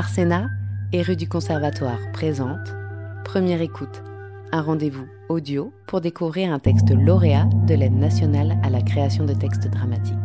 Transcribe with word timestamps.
Arsena 0.00 0.48
et 0.94 1.02
rue 1.02 1.14
du 1.14 1.28
Conservatoire 1.28 1.98
présente 2.14 2.74
Première 3.22 3.60
écoute, 3.60 4.02
un 4.50 4.62
rendez-vous 4.62 5.06
audio 5.28 5.74
pour 5.86 6.00
découvrir 6.00 6.54
un 6.54 6.58
texte 6.58 6.90
lauréat 6.90 7.50
de 7.66 7.74
l'aide 7.74 7.98
nationale 7.98 8.58
à 8.62 8.70
la 8.70 8.80
création 8.80 9.26
de 9.26 9.34
textes 9.34 9.68
dramatiques. 9.68 10.16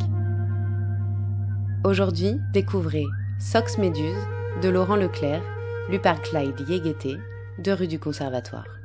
Aujourd'hui, 1.84 2.40
découvrez 2.54 3.04
Sox 3.38 3.78
Méduse 3.78 4.16
de 4.62 4.70
Laurent 4.70 4.96
Leclerc, 4.96 5.44
lu 5.90 6.00
par 6.00 6.22
Clyde 6.22 6.70
Yegueté 6.70 7.18
de 7.60 7.72
rue 7.74 7.90
du 7.90 8.00
Conservatoire. 8.00 8.80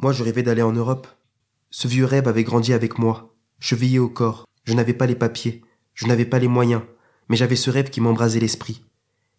Moi, 0.00 0.12
je 0.12 0.24
rêvais 0.24 0.42
d'aller 0.42 0.62
en 0.62 0.72
Europe. 0.72 1.06
Ce 1.68 1.88
vieux 1.88 2.06
rêve 2.06 2.26
avait 2.26 2.42
grandi 2.42 2.72
avec 2.72 2.98
moi, 2.98 3.34
chevillé 3.58 3.98
au 3.98 4.08
corps. 4.08 4.46
Je 4.64 4.72
n'avais 4.72 4.94
pas 4.94 5.04
les 5.04 5.14
papiers, 5.14 5.60
je 5.92 6.06
n'avais 6.06 6.24
pas 6.24 6.38
les 6.38 6.48
moyens, 6.48 6.80
mais 7.30 7.36
j'avais 7.36 7.56
ce 7.56 7.70
rêve 7.70 7.90
qui 7.90 8.00
m'embrasait 8.00 8.40
l'esprit, 8.40 8.82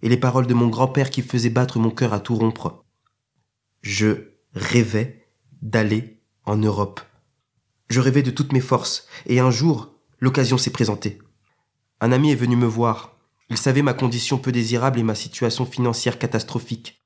et 0.02 0.08
les 0.08 0.16
paroles 0.16 0.48
de 0.48 0.54
mon 0.54 0.70
grand-père 0.70 1.09
qui 1.09 1.22
faisaient 1.22 1.50
battre 1.50 1.77
mon 1.77 1.91
cœur 1.91 2.14
à 2.14 2.22
tout 2.22 2.36
rompre. 2.36 2.86
Je 3.81 4.30
rêvais 4.55 5.27
d'aller 5.62 6.22
en 6.45 6.55
Europe. 6.55 7.02
Je 7.90 8.00
rêvais 8.00 8.23
de 8.23 8.31
toutes 8.31 8.54
mes 8.54 8.62
forces, 8.62 9.08
et 9.26 9.41
un 9.41 9.52
jour, 9.52 9.94
l'occasion 10.22 10.58
s'est 10.58 10.72
présentée. 10.72 11.20
Un 12.00 12.14
ami 12.14 12.31
est 12.31 12.36
venu 12.36 12.55
me 12.55 12.66
voir. 12.66 13.17
Il 13.50 13.58
savait 13.58 13.81
ma 13.81 13.94
condition 13.94 14.38
peu 14.38 14.53
désirable 14.53 14.98
et 14.98 15.03
ma 15.03 15.14
situation 15.14 15.66
financière 15.66 16.17
catastrophique. 16.17 17.02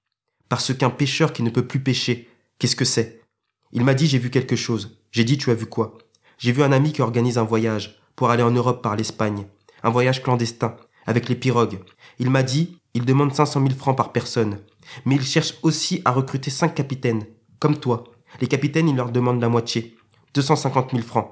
Parce 0.49 0.71
qu'un 0.71 0.91
pêcheur 0.91 1.33
qui 1.33 1.41
ne 1.41 1.49
peut 1.49 1.65
plus 1.65 1.79
pêcher, 1.79 2.29
qu'est-ce 2.59 2.75
que 2.75 2.85
c'est? 2.85 3.23
Il 3.71 3.83
m'a 3.83 3.95
dit 3.95 4.05
j'ai 4.05 4.19
vu 4.19 4.29
quelque 4.29 4.55
chose. 4.55 4.99
J'ai 5.11 5.23
dit 5.23 5.39
tu 5.39 5.49
as 5.49 5.55
vu 5.55 5.65
quoi? 5.65 5.97
J'ai 6.37 6.51
vu 6.51 6.61
un 6.61 6.71
ami 6.71 6.93
qui 6.93 7.01
organise 7.01 7.39
un 7.39 7.43
voyage 7.43 7.99
pour 8.15 8.29
aller 8.29 8.43
en 8.43 8.51
Europe 8.51 8.83
par 8.83 8.95
l'Espagne. 8.95 9.47
Un 9.85 9.89
voyage 9.89 10.21
clandestin, 10.21 10.75
avec 11.05 11.29
les 11.29 11.35
pirogues. 11.35 11.79
Il 12.19 12.29
m'a 12.29 12.43
dit 12.43 12.77
il 12.93 13.05
demande 13.05 13.33
500 13.33 13.61
000 13.61 13.73
francs 13.73 13.95
par 13.95 14.11
personne. 14.11 14.59
Mais 15.05 15.15
il 15.15 15.23
cherche 15.23 15.53
aussi 15.63 16.01
à 16.03 16.11
recruter 16.11 16.51
cinq 16.51 16.75
capitaines, 16.75 17.25
comme 17.59 17.77
toi. 17.77 18.03
Les 18.41 18.47
capitaines, 18.47 18.89
il 18.89 18.97
leur 18.97 19.11
demande 19.11 19.39
la 19.39 19.47
moitié. 19.47 19.95
250 20.33 20.91
000 20.91 21.01
francs. 21.01 21.31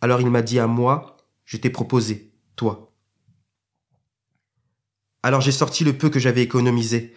Alors 0.00 0.22
il 0.22 0.30
m'a 0.30 0.40
dit 0.40 0.58
à 0.58 0.66
moi, 0.66 1.18
je 1.44 1.58
t'ai 1.58 1.68
proposé, 1.68 2.32
toi. 2.56 2.94
Alors 5.22 5.42
j'ai 5.42 5.52
sorti 5.52 5.84
le 5.84 5.92
peu 5.92 6.08
que 6.08 6.18
j'avais 6.18 6.42
économisé. 6.42 7.14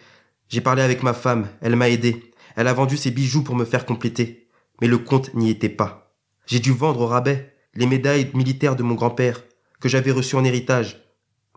J'ai 0.48 0.60
parlé 0.60 0.82
avec 0.82 1.02
ma 1.02 1.14
femme, 1.14 1.48
elle 1.62 1.76
m'a 1.76 1.88
aidé. 1.88 2.30
Elle 2.56 2.68
a 2.68 2.74
vendu 2.74 2.98
ses 2.98 3.10
bijoux 3.10 3.42
pour 3.42 3.56
me 3.56 3.64
faire 3.64 3.86
compléter 3.86 4.44
mais 4.80 4.88
le 4.88 4.98
compte 4.98 5.34
n'y 5.34 5.50
était 5.50 5.68
pas. 5.68 6.14
J'ai 6.46 6.60
dû 6.60 6.72
vendre 6.72 7.00
au 7.00 7.06
rabais 7.06 7.54
les 7.74 7.86
médailles 7.86 8.30
militaires 8.34 8.76
de 8.76 8.82
mon 8.82 8.94
grand-père, 8.94 9.42
que 9.80 9.88
j'avais 9.88 10.12
reçues 10.12 10.36
en 10.36 10.44
héritage, 10.44 11.04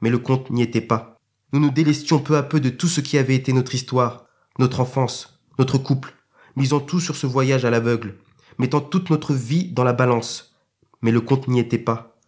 mais 0.01 0.09
le 0.09 0.19
compte 0.19 0.49
n'y 0.49 0.61
était 0.61 0.81
pas. 0.81 1.17
Nous 1.53 1.59
nous 1.59 1.71
délestions 1.71 2.19
peu 2.19 2.37
à 2.37 2.43
peu 2.43 2.59
de 2.59 2.69
tout 2.69 2.87
ce 2.87 3.01
qui 3.01 3.17
avait 3.17 3.35
été 3.35 3.53
notre 3.53 3.73
histoire, 3.73 4.25
notre 4.59 4.79
enfance, 4.79 5.39
notre 5.59 5.77
couple, 5.77 6.13
misant 6.55 6.79
tout 6.79 6.99
sur 6.99 7.15
ce 7.15 7.27
voyage 7.27 7.65
à 7.65 7.69
l'aveugle, 7.69 8.17
mettant 8.57 8.81
toute 8.81 9.09
notre 9.09 9.33
vie 9.33 9.71
dans 9.71 9.83
la 9.83 9.93
balance, 9.93 10.55
mais 11.01 11.11
le 11.11 11.21
compte 11.21 11.47
n'y 11.47 11.59
était 11.59 11.77
pas. 11.77 12.19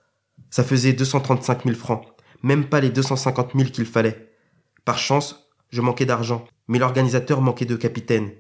Ça 0.50 0.64
faisait 0.64 0.94
235 0.94 1.64
000 1.66 1.76
francs, 1.76 2.06
même 2.44 2.70
pas 2.70 2.80
les 2.80 2.90
250 2.90 3.52
000 3.56 3.70
qu'il 3.70 3.86
fallait. 3.86 4.32
Par 4.86 4.98
chance, 4.98 5.50
je 5.70 5.82
manquais 5.82 6.06
d'argent, 6.06 6.45
mais 6.67 6.80
l'organisateur 6.80 7.42
manquait 7.42 7.66
de 7.66 7.76
capitaine. 7.76 8.32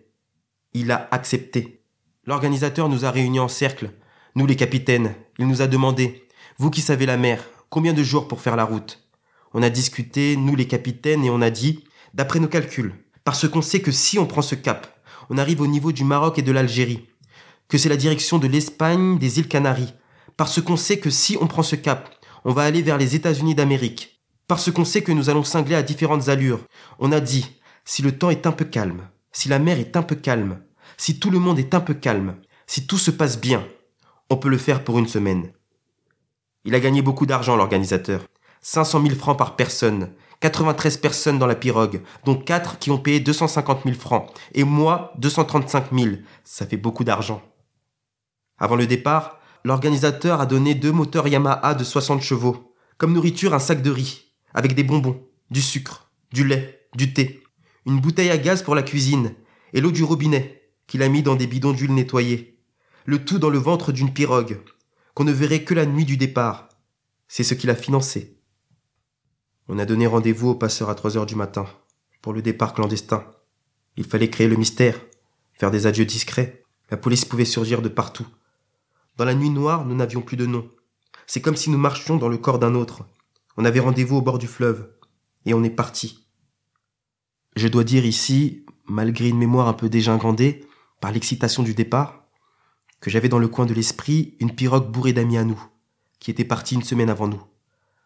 Il 0.73 0.91
a 0.91 1.07
accepté. 1.11 1.83
L'organisateur 2.25 2.89
nous 2.89 3.05
a 3.05 3.11
réunis 3.11 3.39
en 3.39 3.47
cercle, 3.47 3.91
nous 4.35 4.45
les 4.45 4.55
capitaines. 4.55 5.15
Il 5.37 5.47
nous 5.47 5.61
a 5.61 5.67
demandé, 5.67 6.27
vous 6.57 6.69
qui 6.69 6.81
savez 6.81 7.05
la 7.05 7.17
mer, 7.17 7.43
combien 7.69 7.93
de 7.93 8.03
jours 8.03 8.27
pour 8.27 8.41
faire 8.41 8.55
la 8.55 8.65
route? 8.65 9.03
On 9.53 9.63
a 9.63 9.69
discuté, 9.69 10.35
nous 10.35 10.55
les 10.55 10.67
capitaines, 10.67 11.23
et 11.23 11.29
on 11.29 11.41
a 11.41 11.49
dit, 11.49 11.83
d'après 12.13 12.39
nos 12.39 12.47
calculs, 12.47 12.93
parce 13.23 13.47
qu'on 13.47 13.61
sait 13.61 13.81
que 13.81 13.91
si 13.91 14.19
on 14.19 14.25
prend 14.25 14.41
ce 14.41 14.55
cap, 14.55 14.99
on 15.29 15.37
arrive 15.37 15.61
au 15.61 15.67
niveau 15.67 15.91
du 15.91 16.03
Maroc 16.03 16.39
et 16.39 16.43
de 16.43 16.51
l'Algérie, 16.51 17.07
que 17.67 17.77
c'est 17.77 17.89
la 17.89 17.97
direction 17.97 18.39
de 18.39 18.47
l'Espagne, 18.47 19.17
des 19.17 19.39
îles 19.39 19.47
Canaries, 19.47 19.93
parce 20.37 20.61
qu'on 20.61 20.77
sait 20.77 20.99
que 20.99 21.09
si 21.09 21.37
on 21.39 21.47
prend 21.47 21.63
ce 21.63 21.75
cap, 21.75 22.09
on 22.45 22.53
va 22.53 22.63
aller 22.63 22.81
vers 22.81 22.97
les 22.97 23.15
États-Unis 23.15 23.55
d'Amérique, 23.55 24.21
parce 24.47 24.71
qu'on 24.71 24.85
sait 24.85 25.03
que 25.03 25.11
nous 25.11 25.29
allons 25.29 25.43
cingler 25.43 25.75
à 25.75 25.83
différentes 25.83 26.29
allures. 26.29 26.61
On 26.97 27.11
a 27.11 27.19
dit, 27.19 27.45
si 27.85 28.01
le 28.01 28.17
temps 28.17 28.29
est 28.29 28.47
un 28.47 28.51
peu 28.51 28.65
calme, 28.65 29.07
si 29.31 29.49
la 29.49 29.59
mer 29.59 29.79
est 29.79 29.95
un 29.95 30.01
peu 30.01 30.15
calme, 30.15 30.61
si 30.97 31.19
tout 31.19 31.29
le 31.29 31.39
monde 31.39 31.59
est 31.59 31.73
un 31.73 31.79
peu 31.79 31.93
calme, 31.93 32.35
si 32.65 32.87
tout 32.87 32.97
se 32.97 33.11
passe 33.11 33.39
bien, 33.39 33.65
on 34.29 34.37
peut 34.37 34.49
le 34.49 34.57
faire 34.57 34.83
pour 34.83 34.97
une 34.97 35.07
semaine. 35.07 35.51
Il 36.69 36.75
a 36.75 36.79
gagné 36.79 37.01
beaucoup 37.01 37.25
d'argent, 37.25 37.55
l'organisateur. 37.55 38.27
500 38.61 39.01
000 39.01 39.15
francs 39.15 39.35
par 39.35 39.55
personne. 39.55 40.11
93 40.41 40.97
personnes 40.97 41.39
dans 41.39 41.47
la 41.47 41.55
pirogue, 41.55 42.03
dont 42.25 42.35
4 42.35 42.77
qui 42.77 42.91
ont 42.91 42.99
payé 42.99 43.19
250 43.19 43.85
000 43.85 43.95
francs. 43.95 44.29
Et 44.53 44.63
moi, 44.63 45.11
235 45.17 45.85
000. 45.91 46.17
Ça 46.43 46.67
fait 46.67 46.77
beaucoup 46.77 47.03
d'argent. 47.03 47.41
Avant 48.59 48.75
le 48.75 48.85
départ, 48.85 49.39
l'organisateur 49.63 50.41
a 50.41 50.45
donné 50.45 50.75
deux 50.75 50.91
moteurs 50.91 51.27
Yamaha 51.27 51.73
de 51.73 51.83
60 51.83 52.21
chevaux. 52.21 52.75
Comme 52.99 53.13
nourriture, 53.13 53.55
un 53.55 53.59
sac 53.59 53.81
de 53.81 53.89
riz. 53.89 54.35
Avec 54.53 54.75
des 54.75 54.83
bonbons, 54.83 55.23
du 55.49 55.63
sucre, 55.63 56.11
du 56.31 56.45
lait, 56.45 56.87
du 56.93 57.15
thé. 57.15 57.41
Une 57.87 57.99
bouteille 57.99 58.29
à 58.29 58.37
gaz 58.37 58.61
pour 58.61 58.75
la 58.75 58.83
cuisine. 58.83 59.33
Et 59.73 59.81
l'eau 59.81 59.89
du 59.89 60.03
robinet 60.03 60.61
qu'il 60.85 61.01
a 61.01 61.09
mis 61.09 61.23
dans 61.23 61.35
des 61.35 61.47
bidons 61.47 61.73
d'huile 61.73 61.95
nettoyés. 61.95 62.59
Le 63.05 63.25
tout 63.25 63.39
dans 63.39 63.49
le 63.49 63.57
ventre 63.57 63.91
d'une 63.91 64.13
pirogue, 64.13 64.59
qu'on 65.19 65.25
ne 65.25 65.33
verrait 65.33 65.65
que 65.65 65.73
la 65.73 65.85
nuit 65.85 66.05
du 66.05 66.15
départ. 66.15 66.69
C'est 67.27 67.43
ce 67.43 67.53
qu'il 67.53 67.69
a 67.69 67.75
financé. 67.75 68.39
On 69.67 69.77
a 69.77 69.85
donné 69.85 70.07
rendez-vous 70.07 70.51
au 70.51 70.55
passeur 70.55 70.89
à 70.89 70.95
trois 70.95 71.17
heures 71.17 71.25
du 71.25 71.35
matin, 71.35 71.67
pour 72.21 72.31
le 72.31 72.41
départ 72.41 72.73
clandestin. 72.73 73.25
Il 73.97 74.05
fallait 74.05 74.29
créer 74.29 74.47
le 74.47 74.55
mystère, 74.55 74.97
faire 75.51 75.71
des 75.71 75.87
adieux 75.87 76.05
discrets. 76.05 76.63
La 76.89 76.95
police 76.95 77.25
pouvait 77.25 77.43
surgir 77.43 77.81
de 77.81 77.89
partout. 77.89 78.27
Dans 79.17 79.25
la 79.25 79.35
nuit 79.35 79.49
noire, 79.49 79.85
nous 79.85 79.93
n'avions 79.93 80.21
plus 80.21 80.37
de 80.37 80.45
nom. 80.45 80.69
C'est 81.27 81.41
comme 81.41 81.57
si 81.57 81.69
nous 81.69 81.77
marchions 81.77 82.15
dans 82.15 82.29
le 82.29 82.37
corps 82.37 82.57
d'un 82.57 82.73
autre. 82.73 83.03
On 83.57 83.65
avait 83.65 83.81
rendez-vous 83.81 84.15
au 84.15 84.21
bord 84.21 84.39
du 84.39 84.47
fleuve, 84.47 84.89
et 85.45 85.53
on 85.53 85.65
est 85.65 85.69
parti. 85.69 86.29
Je 87.57 87.67
dois 87.67 87.83
dire 87.83 88.05
ici, 88.05 88.65
malgré 88.87 89.27
une 89.27 89.37
mémoire 89.37 89.67
un 89.67 89.73
peu 89.73 89.89
dégingandée, 89.89 90.65
par 91.01 91.11
l'excitation 91.11 91.61
du 91.61 91.73
départ, 91.73 92.18
que 92.99 93.09
j'avais 93.09 93.29
dans 93.29 93.39
le 93.39 93.47
coin 93.47 93.65
de 93.65 93.73
l'esprit 93.73 94.35
une 94.39 94.53
pirogue 94.53 94.91
bourrée 94.91 95.13
d'amis 95.13 95.37
à 95.37 95.43
nous, 95.43 95.61
qui 96.19 96.31
étaient 96.31 96.43
partis 96.43 96.75
une 96.75 96.83
semaine 96.83 97.09
avant 97.09 97.27
nous. 97.27 97.41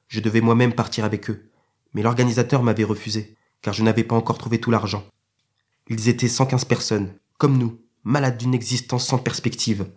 Je 0.07 0.19
devais 0.19 0.41
moi-même 0.41 0.73
partir 0.73 1.05
avec 1.05 1.29
eux, 1.29 1.49
mais 1.93 2.03
l'organisateur 2.03 2.63
m'avait 2.63 2.83
refusé, 2.83 3.35
car 3.61 3.73
je 3.73 3.83
n'avais 3.83 4.03
pas 4.03 4.15
encore 4.15 4.37
trouvé 4.37 4.59
tout 4.59 4.71
l'argent. 4.71 5.03
Ils 5.89 6.09
étaient 6.09 6.27
115 6.27 6.65
personnes, 6.65 7.13
comme 7.37 7.57
nous, 7.57 7.79
malades 8.03 8.37
d'une 8.37 8.53
existence 8.53 9.07
sans 9.07 9.17
perspective. 9.17 9.87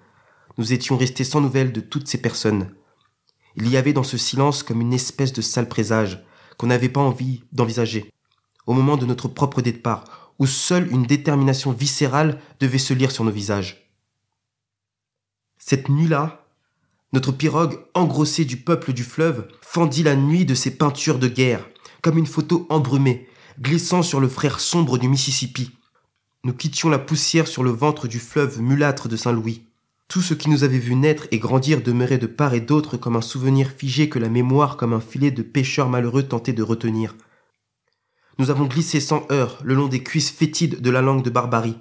Nous 0.59 0.73
étions 0.73 0.97
restés 0.97 1.25
sans 1.25 1.41
nouvelles 1.41 1.73
de 1.73 1.81
toutes 1.81 2.09
ces 2.09 2.21
personnes. 2.21 2.71
Il 3.57 3.69
y 3.69 3.77
avait 3.77 3.93
dans 3.93 4.03
ce 4.03 4.17
silence 4.17 4.63
comme 4.63 4.81
une 4.81 4.93
espèce 4.93 5.33
de 5.33 5.43
sale 5.43 5.69
présage 5.69 6.25
qu'on 6.57 6.69
n'avait 6.69 6.89
pas 6.89 7.01
envie 7.01 7.43
d'envisager. 7.53 8.13
Au 8.67 8.73
moment 8.73 8.97
de 8.97 9.07
notre 9.07 9.29
propre 9.29 9.63
départ, 9.63 10.33
où 10.39 10.47
seule 10.47 10.91
une 10.91 11.05
détermination 11.05 11.73
viscérale 11.73 12.41
devait 12.61 12.79
se 12.79 12.95
lire 12.95 13.11
sur 13.11 13.25
nos 13.25 13.31
visages. 13.31 13.86
Cette 15.69 15.89
nuit-là, 15.89 16.47
notre 17.13 17.33
pirogue, 17.33 17.81
engrossée 17.93 18.45
du 18.45 18.57
peuple 18.57 18.93
du 18.93 19.03
fleuve, 19.03 19.49
fendit 19.63 20.05
la 20.05 20.15
nuit 20.15 20.45
de 20.45 20.55
ses 20.55 20.77
peintures 20.77 21.19
de 21.19 21.27
guerre, 21.27 21.67
comme 22.03 22.19
une 22.19 22.29
photo 22.29 22.69
embrumée, 22.71 23.27
glissant 23.61 24.05
sur 24.05 24.21
le 24.21 24.29
frère 24.29 24.61
sombre 24.61 24.97
du 24.97 25.09
Mississippi. 25.09 25.73
Nous 26.45 26.53
quittions 26.53 26.89
la 26.89 27.01
poussière 27.01 27.49
sur 27.49 27.65
le 27.65 27.73
ventre 27.73 28.07
du 28.07 28.21
fleuve 28.21 28.61
mulâtre 28.61 29.09
de 29.09 29.17
Saint-Louis. 29.17 29.65
Tout 30.07 30.21
ce 30.23 30.35
qui 30.35 30.51
nous 30.51 30.63
avait 30.63 30.79
vu 30.79 30.95
naître 30.95 31.27
et 31.33 31.41
grandir 31.41 31.83
demeurait 31.83 32.19
de 32.19 32.29
part 32.29 32.55
et 32.55 32.61
d'autre 32.61 32.97
comme 32.97 33.17
un 33.17 33.21
souvenir 33.21 33.73
figé 33.77 34.09
que 34.09 34.21
la 34.21 34.29
mémoire 34.29 34.77
comme 34.77 34.93
un 34.93 35.01
filet 35.01 35.33
de 35.33 35.43
pêcheurs 35.43 35.89
malheureux 35.89 36.23
tentait 36.23 36.53
de 36.53 36.63
retenir. 36.63 37.17
Nous 38.39 38.51
avons 38.51 38.67
glissé 38.67 39.01
sans 39.01 39.27
heurts 39.33 39.59
le 39.65 39.75
long 39.75 39.89
des 39.89 40.05
cuisses 40.05 40.31
fétides 40.31 40.81
de 40.81 40.91
la 40.91 41.03
langue 41.03 41.25
de 41.25 41.31
barbarie. 41.31 41.79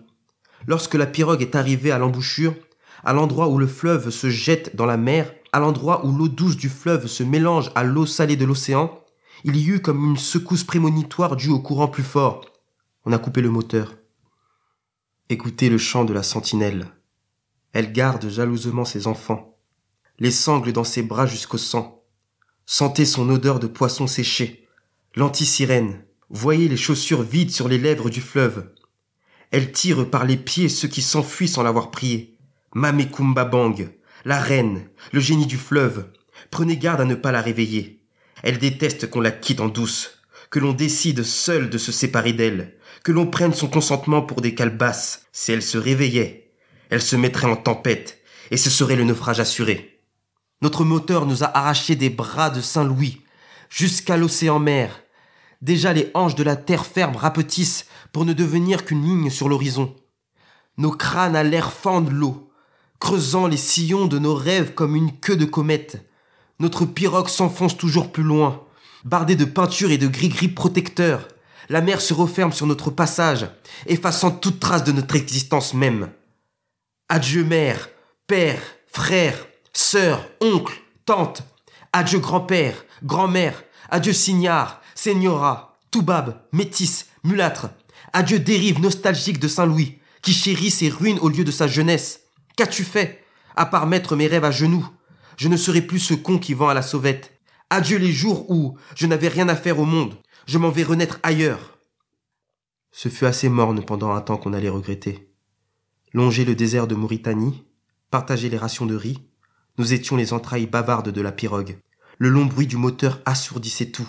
Lorsque 0.66 0.96
la 0.96 1.06
pirogue 1.06 1.44
est 1.44 1.54
arrivée 1.54 1.92
à 1.92 2.00
l'embouchure, 2.00 2.56
à 3.04 3.14
l'endroit 3.14 3.48
où 3.48 3.58
le 3.58 3.68
fleuve 3.68 4.10
se 4.10 4.30
jette 4.30 4.76
dans 4.76 4.86
la 4.86 4.98
mer, 4.98 5.34
à 5.52 5.60
l'endroit 5.60 6.06
où 6.06 6.12
l'eau 6.12 6.28
douce 6.28 6.58
du 6.58 6.70
fleuve 6.70 7.08
se 7.08 7.24
mélange 7.24 7.72
à 7.76 7.84
l'eau 7.84 8.06
salée 8.06 8.36
de 8.36 8.46
l'océan, 8.46 9.04
il 9.44 9.58
y 9.58 9.68
eut 9.68 9.82
comme 9.82 10.04
une 10.04 10.18
secousse 10.18 10.64
prémonitoire 10.64 11.36
due 11.36 11.50
au 11.50 11.60
courant 11.60 11.88
plus 11.88 12.04
fort. 12.04 12.46
On 13.06 13.12
a 13.12 13.18
coupé 13.18 13.42
le 13.42 13.50
moteur. 13.50 13.96
Écoutez 15.30 15.70
le 15.70 15.78
chant 15.78 16.06
de 16.06 16.14
la 16.14 16.24
sentinelle. 16.24 16.88
Elle 17.74 17.92
garde 17.92 18.30
jalousement 18.30 18.86
ses 18.86 19.08
enfants, 19.08 19.58
les 20.20 20.32
sangles 20.32 20.72
dans 20.72 20.84
ses 20.84 21.04
bras 21.04 21.26
jusqu'au 21.26 21.58
sang. 21.58 22.04
Sentez 22.66 23.06
son 23.06 23.30
odeur 23.30 23.60
de 23.60 23.68
poisson 23.68 24.08
séché, 24.08 24.68
l'anti-sirène, 25.16 26.06
Voyez 26.30 26.68
les 26.68 26.78
chaussures 26.78 27.22
vides 27.22 27.52
sur 27.52 27.68
les 27.68 27.78
lèvres 27.78 28.10
du 28.10 28.20
fleuve. 28.20 28.72
Elle 29.52 29.72
tire 29.72 30.10
par 30.10 30.26
les 30.26 30.38
pieds 30.38 30.70
ceux 30.70 30.88
qui 30.88 31.02
s'enfuient 31.02 31.48
sans 31.48 31.62
l'avoir 31.62 31.92
prié. 31.92 32.35
Mamekumba 32.76 33.46
Bang, 33.46 33.90
la 34.26 34.38
reine, 34.38 34.90
le 35.14 35.22
génie 35.22 35.46
du 35.46 35.56
fleuve. 35.56 36.10
Prenez 36.52 36.76
garde 36.76 37.00
à 37.00 37.06
ne 37.06 37.16
pas 37.16 37.32
la 37.32 37.42
réveiller. 37.42 38.04
Elle 38.44 38.58
déteste 38.58 39.10
qu'on 39.10 39.22
la 39.22 39.32
quitte 39.32 39.62
en 39.62 39.70
douce, 39.70 40.20
que 40.50 40.60
l'on 40.60 40.74
décide 40.74 41.24
seul 41.24 41.70
de 41.70 41.78
se 41.78 41.94
séparer 41.94 42.34
d'elle, 42.34 42.76
que 43.06 43.14
l'on 43.14 43.28
prenne 43.28 43.54
son 43.54 43.70
consentement 43.70 44.22
pour 44.22 44.42
des 44.42 44.56
calebasses. 44.56 45.26
Si 45.32 45.54
elle 45.54 45.62
se 45.62 45.78
réveillait, 45.78 46.52
elle 46.90 47.02
se 47.02 47.16
mettrait 47.16 47.48
en 47.48 47.56
tempête, 47.56 48.22
et 48.52 48.58
ce 48.58 48.70
serait 48.70 48.98
le 48.98 49.06
naufrage 49.06 49.40
assuré. 49.40 50.02
Notre 50.62 50.84
moteur 50.84 51.26
nous 51.26 51.46
a 51.46 51.58
arraché 51.58 51.96
des 51.96 52.10
bras 52.10 52.50
de 52.50 52.60
Saint-Louis, 52.60 53.22
jusqu'à 53.70 54.18
l'océan 54.18 54.60
mer. 54.60 55.02
Déjà 55.62 55.94
les 55.94 56.12
hanches 56.14 56.36
de 56.36 56.44
la 56.44 56.58
terre 56.58 56.86
ferme 56.86 57.16
rapetissent 57.16 57.86
pour 58.12 58.26
ne 58.26 58.34
devenir 58.34 58.84
qu'une 58.84 59.06
ligne 59.06 59.30
sur 59.30 59.48
l'horizon. 59.48 59.96
Nos 60.78 60.92
crânes 60.92 61.38
à 61.38 61.44
l'air 61.44 61.72
fendent 61.72 62.12
l'eau, 62.12 62.52
creusant 63.00 63.48
les 63.48 63.58
sillons 63.58 64.06
de 64.08 64.20
nos 64.20 64.36
rêves 64.36 64.74
comme 64.74 64.96
une 64.96 65.12
queue 65.12 65.38
de 65.38 65.46
comète. 65.46 66.06
Notre 66.60 66.86
pirogue 66.86 67.28
s'enfonce 67.28 67.78
toujours 67.78 68.12
plus 68.12 68.24
loin, 68.24 68.64
bardée 69.04 69.36
de 69.36 69.46
peinture 69.46 69.92
et 69.92 69.98
de 69.98 70.08
gris-gris 70.08 70.48
protecteurs. 70.48 71.28
La 71.70 71.82
mer 71.82 72.02
se 72.02 72.14
referme 72.14 72.54
sur 72.54 72.68
notre 72.68 72.92
passage, 72.92 73.48
effaçant 73.88 74.32
toute 74.32 74.60
trace 74.60 74.84
de 74.84 74.92
notre 74.92 75.16
existence 75.16 75.74
même. 75.74 76.10
Adieu 77.10 77.44
mère, 77.44 77.90
père, 78.28 78.62
frère, 78.88 79.46
sœur, 79.74 80.28
oncle, 80.42 80.82
tante. 81.06 81.44
Adieu 81.94 82.20
grand-père, 82.20 82.86
grand-mère. 83.04 83.64
Adieu 83.90 84.14
signard, 84.14 84.82
seigneura, 84.96 85.78
toubab, 85.92 86.42
métis, 86.52 87.08
mulâtre. 87.24 87.70
Adieu 88.14 88.40
dérive 88.40 88.80
nostalgique 88.80 89.40
de 89.40 89.48
Saint-Louis, 89.48 90.00
qui 90.22 90.34
chérit 90.34 90.72
ses 90.72 90.90
ruines 90.90 91.20
au 91.20 91.30
lieu 91.30 91.44
de 91.44 91.52
sa 91.52 91.68
jeunesse. 91.68 92.22
Qu'as-tu 92.56 92.84
fait 92.84 93.24
À 93.56 93.66
part 93.66 93.88
mettre 93.88 94.16
mes 94.16 94.28
rêves 94.28 94.46
à 94.46 94.52
genoux? 94.52 94.88
Je 95.38 95.50
ne 95.50 95.58
serai 95.58 95.82
plus 95.82 96.00
ce 96.00 96.14
con 96.14 96.40
qui 96.40 96.54
vend 96.54 96.70
à 96.70 96.74
la 96.74 96.82
sauvette. 96.82 97.40
Adieu 97.70 97.98
les 97.98 98.14
jours 98.14 98.50
où 98.50 98.78
je 98.96 99.08
n'avais 99.08 99.28
rien 99.28 99.50
à 99.50 99.56
faire 99.56 99.80
au 99.80 99.86
monde. 99.86 100.16
Je 100.48 100.58
m'en 100.58 100.70
vais 100.70 100.84
renaître 100.84 101.20
ailleurs. 101.24 101.78
Ce 102.92 103.10
fut 103.10 103.26
assez 103.26 103.50
morne 103.50 103.84
pendant 103.84 104.12
un 104.12 104.22
temps 104.22 104.38
qu'on 104.38 104.54
allait 104.54 104.70
regretter. 104.70 105.30
Longer 106.14 106.46
le 106.46 106.56
désert 106.56 106.88
de 106.88 106.96
Mauritanie, 106.96 107.66
partager 108.10 108.50
les 108.50 108.58
rations 108.58 108.86
de 108.86 108.96
riz, 108.96 109.28
nous 109.78 109.92
étions 109.92 110.16
les 110.16 110.32
entrailles 110.32 110.68
bavardes 110.68 111.10
de 111.10 111.22
la 111.22 111.34
pirogue. 111.34 111.78
Le 112.18 112.30
long 112.30 112.46
bruit 112.46 112.68
du 112.68 112.78
moteur 112.78 113.20
assourdissait 113.26 113.92
tout. 113.92 114.08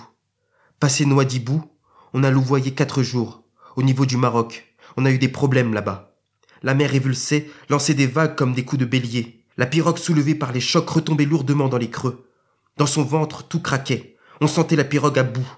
Passé 0.79 1.05
Noidibou, 1.05 1.65
on 2.13 2.23
a 2.23 2.31
louvoyé 2.31 2.73
quatre 2.75 3.03
jours, 3.03 3.43
au 3.75 3.83
niveau 3.83 4.07
du 4.07 4.17
Maroc. 4.17 4.77
On 4.97 5.05
a 5.05 5.11
eu 5.11 5.19
des 5.19 5.29
problèmes 5.29 5.75
là-bas. 5.75 6.16
La 6.63 6.75
mer 6.75 6.95
évulsée 6.95 7.51
lançait 7.69 7.95
des 7.95 8.07
vagues 8.07 8.37
comme 8.37 8.55
des 8.55 8.65
coups 8.65 8.81
de 8.81 8.87
bélier. 8.87 9.45
La 9.57 9.67
pirogue 9.67 9.99
soulevée 9.99 10.35
par 10.35 10.53
les 10.53 10.61
chocs 10.61 10.89
retombait 10.89 11.25
lourdement 11.25 11.69
dans 11.69 11.79
les 11.79 11.91
creux. 11.91 12.29
Dans 12.77 12.87
son 12.87 13.03
ventre, 13.03 13.47
tout 13.47 13.61
craquait. 13.61 14.17
On 14.41 14.47
sentait 14.47 14.77
la 14.77 14.85
pirogue 14.85 15.19
à 15.19 15.23
bout, 15.23 15.49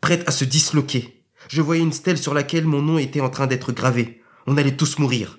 prête 0.00 0.28
à 0.28 0.30
se 0.30 0.44
disloquer. 0.44 1.24
Je 1.48 1.62
voyais 1.62 1.82
une 1.82 1.92
stèle 1.92 2.18
sur 2.18 2.34
laquelle 2.34 2.66
mon 2.66 2.82
nom 2.82 2.98
était 2.98 3.20
en 3.20 3.30
train 3.30 3.46
d'être 3.46 3.72
gravé. 3.72 4.22
On 4.46 4.56
allait 4.56 4.76
tous 4.76 4.98
mourir. 4.98 5.38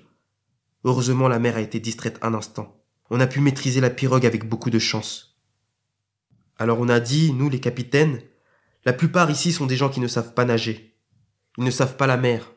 Heureusement, 0.84 1.28
la 1.28 1.38
mer 1.38 1.56
a 1.56 1.60
été 1.60 1.80
distraite 1.80 2.18
un 2.22 2.34
instant. 2.34 2.76
On 3.10 3.20
a 3.20 3.26
pu 3.26 3.40
maîtriser 3.40 3.80
la 3.80 3.90
pirogue 3.90 4.26
avec 4.26 4.48
beaucoup 4.48 4.70
de 4.70 4.78
chance. 4.78 5.38
Alors 6.58 6.78
on 6.78 6.88
a 6.88 7.00
dit, 7.00 7.32
nous 7.32 7.48
les 7.48 7.58
capitaines, 7.58 8.20
la 8.84 8.92
plupart 8.92 9.30
ici 9.30 9.52
sont 9.52 9.66
des 9.66 9.76
gens 9.76 9.88
qui 9.88 10.00
ne 10.00 10.06
savent 10.06 10.34
pas 10.34 10.44
nager. 10.44 10.94
Ils 11.58 11.64
ne 11.64 11.70
savent 11.70 11.96
pas 11.96 12.06
la 12.06 12.16
mer. 12.16 12.52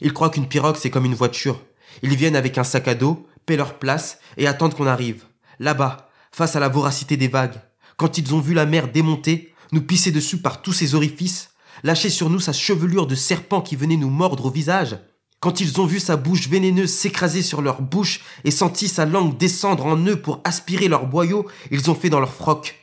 Ils 0.00 0.12
croient 0.12 0.30
qu'une 0.30 0.48
pirogue 0.48 0.76
c'est 0.76 0.90
comme 0.90 1.04
une 1.04 1.14
voiture. 1.14 1.60
Ils 2.02 2.16
viennent 2.16 2.36
avec 2.36 2.58
un 2.58 2.64
sac 2.64 2.88
à 2.88 2.94
dos, 2.94 3.26
paient 3.46 3.56
leur 3.56 3.78
place 3.78 4.18
et 4.36 4.46
attendent 4.46 4.74
qu'on 4.74 4.86
arrive. 4.86 5.24
Là-bas, 5.58 6.08
face 6.32 6.56
à 6.56 6.60
la 6.60 6.68
voracité 6.68 7.16
des 7.16 7.28
vagues, 7.28 7.60
quand 7.96 8.18
ils 8.18 8.34
ont 8.34 8.40
vu 8.40 8.54
la 8.54 8.66
mer 8.66 8.88
démonter, 8.88 9.54
nous 9.72 9.82
pisser 9.82 10.12
dessus 10.12 10.38
par 10.38 10.62
tous 10.62 10.72
ses 10.72 10.94
orifices, 10.94 11.50
lâcher 11.82 12.10
sur 12.10 12.30
nous 12.30 12.40
sa 12.40 12.52
chevelure 12.52 13.06
de 13.06 13.14
serpent 13.14 13.60
qui 13.60 13.76
venait 13.76 13.96
nous 13.96 14.10
mordre 14.10 14.46
au 14.46 14.50
visage, 14.50 14.98
quand 15.40 15.60
ils 15.60 15.80
ont 15.80 15.86
vu 15.86 16.00
sa 16.00 16.16
bouche 16.16 16.48
vénéneuse 16.48 16.92
s'écraser 16.92 17.42
sur 17.42 17.62
leur 17.62 17.80
bouche 17.80 18.20
et 18.44 18.50
senti 18.50 18.88
sa 18.88 19.06
langue 19.06 19.36
descendre 19.36 19.86
en 19.86 19.96
eux 19.96 20.20
pour 20.20 20.40
aspirer 20.44 20.88
leurs 20.88 21.06
boyaux, 21.06 21.46
ils 21.70 21.90
ont 21.90 21.94
fait 21.94 22.10
dans 22.10 22.18
leur 22.18 22.34
froc. 22.34 22.74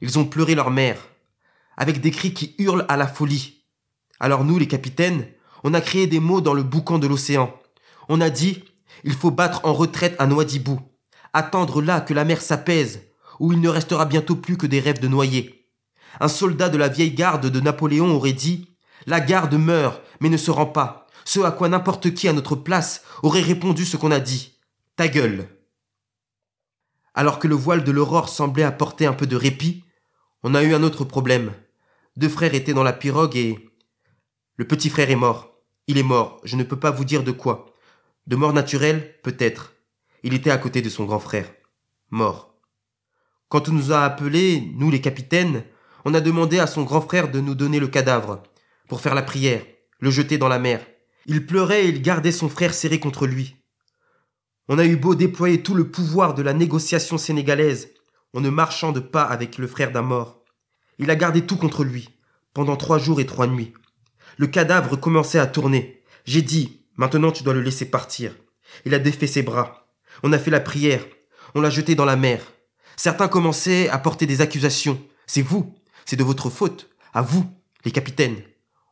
Ils 0.00 0.18
ont 0.18 0.24
pleuré 0.24 0.54
leur 0.54 0.70
mère, 0.70 0.98
avec 1.76 2.00
des 2.00 2.12
cris 2.12 2.32
qui 2.32 2.54
hurlent 2.58 2.86
à 2.88 2.96
la 2.96 3.08
folie. 3.08 3.64
Alors 4.20 4.44
nous, 4.44 4.58
les 4.58 4.68
capitaines, 4.68 5.26
on 5.64 5.74
a 5.74 5.80
créé 5.80 6.06
des 6.06 6.20
mots 6.20 6.40
dans 6.40 6.54
le 6.54 6.62
boucan 6.62 6.98
de 6.98 7.06
l'océan. 7.06 7.52
On 8.12 8.20
a 8.20 8.28
dit, 8.28 8.64
il 9.04 9.14
faut 9.14 9.30
battre 9.30 9.60
en 9.62 9.72
retraite 9.72 10.16
un 10.18 10.26
Noidibou, 10.26 10.80
attendre 11.32 11.80
là 11.80 12.00
que 12.00 12.12
la 12.12 12.24
mer 12.24 12.42
s'apaise, 12.42 13.02
où 13.38 13.52
il 13.52 13.60
ne 13.60 13.68
restera 13.68 14.04
bientôt 14.04 14.34
plus 14.34 14.56
que 14.56 14.66
des 14.66 14.80
rêves 14.80 14.98
de 14.98 15.06
noyés. 15.06 15.68
Un 16.18 16.26
soldat 16.26 16.68
de 16.68 16.76
la 16.76 16.88
vieille 16.88 17.12
garde 17.12 17.46
de 17.46 17.60
Napoléon 17.60 18.10
aurait 18.10 18.32
dit, 18.32 18.76
la 19.06 19.20
garde 19.20 19.54
meurt, 19.54 20.02
mais 20.18 20.28
ne 20.28 20.36
se 20.36 20.50
rend 20.50 20.66
pas, 20.66 21.06
ce 21.24 21.38
à 21.38 21.52
quoi 21.52 21.68
n'importe 21.68 22.12
qui 22.12 22.26
à 22.26 22.32
notre 22.32 22.56
place 22.56 23.04
aurait 23.22 23.42
répondu 23.42 23.84
ce 23.84 23.96
qu'on 23.96 24.10
a 24.10 24.18
dit. 24.18 24.58
Ta 24.96 25.06
gueule. 25.06 25.46
Alors 27.14 27.38
que 27.38 27.46
le 27.46 27.54
voile 27.54 27.84
de 27.84 27.92
l'aurore 27.92 28.28
semblait 28.28 28.64
apporter 28.64 29.06
un 29.06 29.12
peu 29.12 29.28
de 29.28 29.36
répit, 29.36 29.84
on 30.42 30.56
a 30.56 30.64
eu 30.64 30.74
un 30.74 30.82
autre 30.82 31.04
problème. 31.04 31.52
Deux 32.16 32.28
frères 32.28 32.54
étaient 32.54 32.74
dans 32.74 32.82
la 32.82 32.92
pirogue 32.92 33.36
et... 33.36 33.70
Le 34.56 34.66
petit 34.66 34.90
frère 34.90 35.12
est 35.12 35.16
mort. 35.16 35.52
Il 35.86 35.96
est 35.96 36.02
mort, 36.02 36.40
je 36.42 36.56
ne 36.56 36.64
peux 36.64 36.78
pas 36.78 36.90
vous 36.90 37.04
dire 37.04 37.22
de 37.22 37.30
quoi. 37.30 37.69
De 38.26 38.36
mort 38.36 38.52
naturelle, 38.52 39.16
peut-être. 39.22 39.72
Il 40.22 40.34
était 40.34 40.50
à 40.50 40.58
côté 40.58 40.82
de 40.82 40.88
son 40.88 41.04
grand 41.04 41.18
frère. 41.18 41.50
Mort. 42.10 42.54
Quand 43.48 43.68
on 43.68 43.72
nous 43.72 43.92
a 43.92 44.04
appelés, 44.04 44.70
nous 44.76 44.90
les 44.90 45.00
capitaines, 45.00 45.64
on 46.04 46.14
a 46.14 46.20
demandé 46.20 46.58
à 46.58 46.66
son 46.66 46.82
grand 46.82 47.00
frère 47.00 47.30
de 47.30 47.40
nous 47.40 47.54
donner 47.54 47.80
le 47.80 47.88
cadavre, 47.88 48.42
pour 48.88 49.00
faire 49.00 49.14
la 49.14 49.22
prière, 49.22 49.62
le 49.98 50.10
jeter 50.10 50.38
dans 50.38 50.48
la 50.48 50.58
mer. 50.58 50.86
Il 51.26 51.46
pleurait 51.46 51.84
et 51.84 51.88
il 51.88 52.02
gardait 52.02 52.32
son 52.32 52.48
frère 52.48 52.74
serré 52.74 53.00
contre 53.00 53.26
lui. 53.26 53.56
On 54.68 54.78
a 54.78 54.84
eu 54.84 54.96
beau 54.96 55.14
déployer 55.14 55.62
tout 55.62 55.74
le 55.74 55.90
pouvoir 55.90 56.34
de 56.34 56.42
la 56.42 56.52
négociation 56.52 57.18
sénégalaise, 57.18 57.90
on 58.32 58.40
ne 58.40 58.50
marchant 58.50 58.92
de 58.92 59.00
pas 59.00 59.24
avec 59.24 59.58
le 59.58 59.66
frère 59.66 59.90
d'un 59.90 60.02
mort. 60.02 60.44
Il 60.98 61.10
a 61.10 61.16
gardé 61.16 61.44
tout 61.44 61.56
contre 61.56 61.82
lui, 61.82 62.08
pendant 62.54 62.76
trois 62.76 62.98
jours 62.98 63.20
et 63.20 63.26
trois 63.26 63.46
nuits. 63.46 63.72
Le 64.36 64.46
cadavre 64.46 64.96
commençait 64.96 65.38
à 65.38 65.46
tourner. 65.46 66.02
J'ai 66.24 66.42
dit, 66.42 66.79
maintenant 66.96 67.32
tu 67.32 67.42
dois 67.42 67.54
le 67.54 67.62
laisser 67.62 67.84
partir. 67.84 68.34
Il 68.84 68.94
a 68.94 68.98
défait 68.98 69.26
ses 69.26 69.42
bras. 69.42 69.88
On 70.22 70.32
a 70.32 70.38
fait 70.38 70.50
la 70.50 70.60
prière. 70.60 71.04
On 71.54 71.60
l'a 71.60 71.70
jeté 71.70 71.94
dans 71.94 72.04
la 72.04 72.16
mer. 72.16 72.40
Certains 72.96 73.28
commençaient 73.28 73.88
à 73.88 73.98
porter 73.98 74.26
des 74.26 74.40
accusations. 74.40 75.00
C'est 75.26 75.42
vous. 75.42 75.74
C'est 76.04 76.16
de 76.16 76.24
votre 76.24 76.50
faute. 76.50 76.90
À 77.12 77.22
vous, 77.22 77.44
les 77.84 77.90
capitaines. 77.90 78.42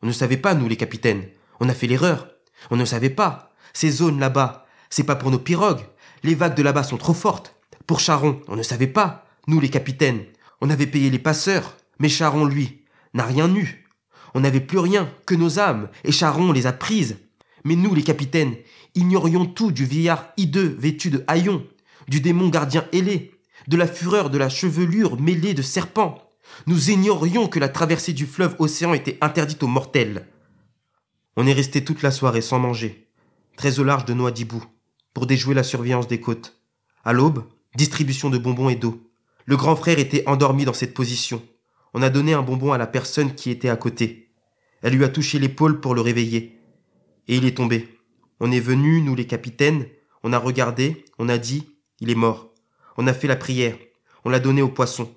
On 0.02 0.06
ne 0.06 0.12
savait 0.12 0.36
pas, 0.36 0.54
nous, 0.54 0.68
les 0.68 0.76
capitaines. 0.76 1.28
On 1.60 1.68
a 1.68 1.74
fait 1.74 1.86
l'erreur. 1.86 2.28
On 2.70 2.76
ne 2.76 2.84
savait 2.84 3.10
pas. 3.10 3.52
Ces 3.72 3.90
zones 3.90 4.20
là-bas, 4.20 4.66
c'est 4.90 5.04
pas 5.04 5.16
pour 5.16 5.30
nos 5.30 5.38
pirogues. 5.38 5.84
Les 6.22 6.34
vagues 6.34 6.56
de 6.56 6.62
là-bas 6.62 6.84
sont 6.84 6.96
trop 6.96 7.14
fortes. 7.14 7.54
Pour 7.86 8.00
Charon, 8.00 8.40
on 8.48 8.56
ne 8.56 8.62
savait 8.62 8.86
pas. 8.86 9.26
Nous, 9.46 9.60
les 9.60 9.68
capitaines. 9.68 10.24
On 10.60 10.70
avait 10.70 10.86
payé 10.86 11.10
les 11.10 11.18
passeurs. 11.18 11.76
Mais 11.98 12.08
Charon, 12.08 12.44
lui, 12.44 12.84
n'a 13.14 13.24
rien 13.24 13.52
eu. 13.54 13.88
On 14.34 14.40
n'avait 14.40 14.60
plus 14.60 14.78
rien 14.78 15.10
que 15.26 15.34
nos 15.34 15.58
âmes, 15.58 15.88
et 16.04 16.12
Charon 16.12 16.52
les 16.52 16.66
a 16.66 16.72
prises. 16.72 17.18
Mais 17.64 17.76
nous, 17.76 17.94
les 17.94 18.02
capitaines, 18.02 18.54
ignorions 18.94 19.46
tout 19.46 19.72
du 19.72 19.84
vieillard 19.84 20.32
hideux 20.36 20.76
vêtu 20.78 21.10
de 21.10 21.24
haillons, 21.26 21.66
du 22.08 22.20
démon 22.20 22.48
gardien 22.48 22.86
ailé, 22.92 23.32
de 23.66 23.76
la 23.76 23.86
fureur 23.86 24.30
de 24.30 24.38
la 24.38 24.48
chevelure 24.48 25.20
mêlée 25.20 25.54
de 25.54 25.62
serpents. 25.62 26.22
Nous 26.66 26.90
ignorions 26.90 27.48
que 27.48 27.58
la 27.58 27.68
traversée 27.68 28.12
du 28.12 28.26
fleuve 28.26 28.56
océan 28.58 28.94
était 28.94 29.18
interdite 29.20 29.62
aux 29.62 29.68
mortels. 29.68 30.26
On 31.36 31.46
est 31.46 31.52
resté 31.52 31.84
toute 31.84 32.02
la 32.02 32.10
soirée 32.10 32.40
sans 32.40 32.58
manger, 32.58 33.08
très 33.56 33.78
au 33.78 33.84
large 33.84 34.04
de 34.04 34.14
Noidibou, 34.14 34.64
pour 35.14 35.26
déjouer 35.26 35.54
la 35.54 35.62
surveillance 35.62 36.08
des 36.08 36.20
côtes. 36.20 36.60
À 37.04 37.12
l'aube, 37.12 37.44
distribution 37.76 38.30
de 38.30 38.38
bonbons 38.38 38.70
et 38.70 38.76
d'eau. 38.76 39.00
Le 39.44 39.56
grand 39.56 39.76
frère 39.76 39.98
était 39.98 40.26
endormi 40.26 40.64
dans 40.64 40.72
cette 40.72 40.94
position. 40.94 41.42
On 41.94 42.02
a 42.02 42.10
donné 42.10 42.34
un 42.34 42.42
bonbon 42.42 42.72
à 42.72 42.78
la 42.78 42.86
personne 42.86 43.34
qui 43.34 43.50
était 43.50 43.68
à 43.68 43.76
côté. 43.76 44.30
Elle 44.82 44.94
lui 44.94 45.04
a 45.04 45.08
touché 45.08 45.38
l'épaule 45.38 45.80
pour 45.80 45.94
le 45.94 46.00
réveiller. 46.00 46.57
Et 47.28 47.36
il 47.36 47.44
est 47.44 47.56
tombé. 47.56 47.88
On 48.40 48.50
est 48.50 48.60
venu, 48.60 49.00
nous 49.00 49.14
les 49.14 49.26
capitaines, 49.26 49.86
on 50.22 50.32
a 50.32 50.38
regardé, 50.38 51.04
on 51.18 51.28
a 51.28 51.38
dit, 51.38 51.68
il 52.00 52.10
est 52.10 52.14
mort. 52.14 52.54
On 52.96 53.06
a 53.06 53.12
fait 53.12 53.28
la 53.28 53.36
prière, 53.36 53.76
on 54.24 54.30
l'a 54.30 54.40
donné 54.40 54.62
au 54.62 54.68
poisson. 54.68 55.14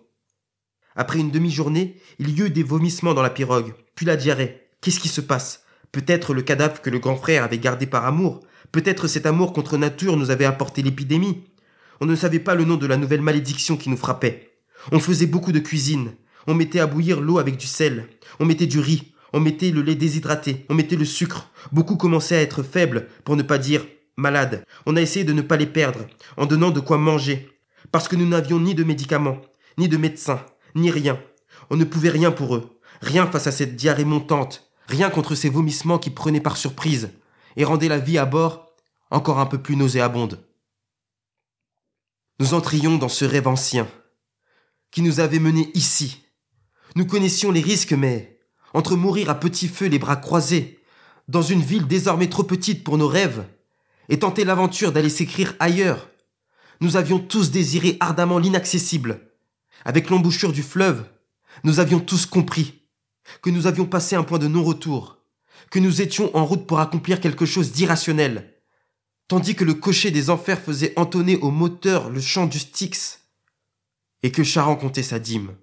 Après 0.95 1.19
une 1.19 1.31
demi-journée, 1.31 1.95
il 2.19 2.29
y 2.29 2.41
eut 2.41 2.49
des 2.49 2.63
vomissements 2.63 3.13
dans 3.13 3.21
la 3.21 3.29
pirogue, 3.29 3.73
puis 3.95 4.05
la 4.05 4.17
diarrhée. 4.17 4.67
Qu'est-ce 4.81 4.99
qui 4.99 5.07
se 5.07 5.21
passe? 5.21 5.63
Peut-être 5.91 6.33
le 6.33 6.41
cadavre 6.41 6.81
que 6.81 6.89
le 6.89 6.99
grand 6.99 7.15
frère 7.15 7.43
avait 7.43 7.59
gardé 7.59 7.85
par 7.85 8.05
amour. 8.05 8.41
Peut-être 8.71 9.07
cet 9.07 9.25
amour 9.25 9.53
contre 9.53 9.77
nature 9.77 10.17
nous 10.17 10.31
avait 10.31 10.45
apporté 10.45 10.81
l'épidémie. 10.81 11.43
On 11.99 12.05
ne 12.05 12.15
savait 12.15 12.39
pas 12.39 12.55
le 12.55 12.65
nom 12.65 12.75
de 12.75 12.87
la 12.87 12.97
nouvelle 12.97 13.21
malédiction 13.21 13.77
qui 13.77 13.89
nous 13.89 13.97
frappait. 13.97 14.51
On 14.91 14.99
faisait 14.99 15.27
beaucoup 15.27 15.51
de 15.51 15.59
cuisine. 15.59 16.13
On 16.47 16.55
mettait 16.55 16.79
à 16.79 16.87
bouillir 16.87 17.21
l'eau 17.21 17.37
avec 17.37 17.57
du 17.57 17.67
sel. 17.67 18.07
On 18.39 18.45
mettait 18.45 18.67
du 18.67 18.79
riz. 18.79 19.10
On 19.33 19.39
mettait 19.39 19.71
le 19.71 19.81
lait 19.81 19.95
déshydraté. 19.95 20.65
On 20.69 20.73
mettait 20.73 20.95
le 20.95 21.05
sucre. 21.05 21.49
Beaucoup 21.71 21.95
commençaient 21.95 22.37
à 22.37 22.41
être 22.41 22.63
faibles, 22.63 23.07
pour 23.23 23.35
ne 23.35 23.43
pas 23.43 23.57
dire 23.57 23.85
malades. 24.17 24.65
On 24.85 24.95
a 24.95 25.01
essayé 25.01 25.25
de 25.25 25.33
ne 25.33 25.41
pas 25.41 25.57
les 25.57 25.65
perdre, 25.65 26.07
en 26.37 26.45
donnant 26.45 26.71
de 26.71 26.79
quoi 26.79 26.97
manger. 26.97 27.49
Parce 27.91 28.07
que 28.07 28.15
nous 28.15 28.27
n'avions 28.27 28.59
ni 28.59 28.75
de 28.75 28.83
médicaments, 28.83 29.41
ni 29.77 29.87
de 29.87 29.97
médecins, 29.97 30.45
ni 30.75 30.91
rien. 30.91 31.19
On 31.69 31.77
ne 31.77 31.85
pouvait 31.85 32.09
rien 32.09 32.31
pour 32.31 32.55
eux, 32.55 32.79
rien 33.01 33.25
face 33.27 33.47
à 33.47 33.51
cette 33.51 33.75
diarrhée 33.75 34.05
montante, 34.05 34.71
rien 34.87 35.09
contre 35.09 35.35
ces 35.35 35.49
vomissements 35.49 35.99
qui 35.99 36.09
prenaient 36.09 36.41
par 36.41 36.57
surprise 36.57 37.11
et 37.55 37.63
rendaient 37.63 37.87
la 37.87 37.99
vie 37.99 38.17
à 38.17 38.25
bord 38.25 38.67
encore 39.09 39.39
un 39.39 39.45
peu 39.45 39.61
plus 39.61 39.75
nauséabonde. 39.75 40.39
Nous 42.39 42.53
entrions 42.53 42.97
dans 42.97 43.09
ce 43.09 43.25
rêve 43.25 43.47
ancien, 43.47 43.87
qui 44.89 45.01
nous 45.01 45.19
avait 45.19 45.39
menés 45.39 45.69
ici. 45.73 46.23
Nous 46.95 47.05
connaissions 47.05 47.51
les 47.51 47.61
risques, 47.61 47.93
mais 47.93 48.30
entre 48.73 48.95
mourir 48.95 49.29
à 49.29 49.35
petit 49.35 49.67
feu 49.67 49.87
les 49.87 49.99
bras 49.99 50.15
croisés, 50.15 50.79
dans 51.27 51.41
une 51.41 51.61
ville 51.61 51.87
désormais 51.87 52.29
trop 52.29 52.43
petite 52.43 52.83
pour 52.83 52.97
nos 52.97 53.07
rêves, 53.07 53.45
et 54.09 54.19
tenter 54.19 54.43
l'aventure 54.43 54.91
d'aller 54.91 55.09
s'écrire 55.09 55.55
ailleurs, 55.59 56.09
nous 56.81 56.97
avions 56.97 57.19
tous 57.19 57.51
désiré 57.51 57.97
ardemment 57.99 58.39
l'inaccessible. 58.39 59.21
Avec 59.85 60.09
l'embouchure 60.09 60.51
du 60.51 60.63
fleuve, 60.63 61.05
nous 61.63 61.79
avions 61.79 61.99
tous 61.99 62.25
compris 62.25 62.81
que 63.41 63.51
nous 63.51 63.67
avions 63.67 63.85
passé 63.85 64.15
un 64.15 64.23
point 64.23 64.39
de 64.39 64.47
non-retour, 64.47 65.19
que 65.69 65.79
nous 65.79 66.01
étions 66.01 66.35
en 66.35 66.45
route 66.45 66.65
pour 66.65 66.79
accomplir 66.79 67.21
quelque 67.21 67.45
chose 67.45 67.71
d'irrationnel, 67.71 68.55
tandis 69.27 69.55
que 69.55 69.63
le 69.63 69.75
cocher 69.75 70.11
des 70.11 70.29
enfers 70.29 70.59
faisait 70.59 70.93
entonner 70.97 71.37
au 71.37 71.51
moteur 71.51 72.09
le 72.09 72.19
chant 72.19 72.47
du 72.47 72.59
Styx, 72.59 73.19
et 74.23 74.31
que 74.31 74.43
Charan 74.43 74.75
comptait 74.75 75.03
sa 75.03 75.19
dîme. 75.19 75.55